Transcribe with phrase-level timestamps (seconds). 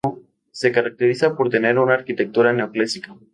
[0.49, 3.15] Se caracteriza por tener una arquitectura neoclásica.